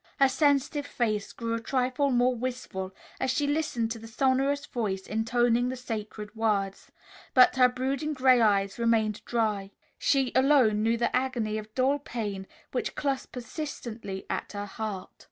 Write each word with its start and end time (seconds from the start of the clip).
Her 0.19 0.29
sensitive 0.29 0.87
face 0.87 1.31
grew 1.31 1.53
a 1.53 1.59
trifle 1.59 2.09
more 2.09 2.35
wistful 2.35 2.91
as 3.19 3.29
she 3.29 3.45
listened 3.45 3.91
to 3.91 3.99
the 3.99 4.07
sonorous 4.07 4.65
voice 4.65 5.05
intoning 5.05 5.69
the 5.69 5.75
sacred 5.75 6.35
words, 6.35 6.91
but 7.35 7.55
her 7.57 7.69
brooding 7.69 8.13
gray 8.15 8.41
eyes 8.41 8.79
remained 8.79 9.23
dry. 9.25 9.69
She 9.99 10.31
alone 10.33 10.81
knew 10.81 10.97
the 10.97 11.15
agony 11.15 11.59
of 11.59 11.75
dull 11.75 11.99
pain 11.99 12.47
which 12.71 12.95
clutched 12.95 13.31
persistently 13.31 14.25
at 14.27 14.53
her 14.53 14.65
heart. 14.65 15.11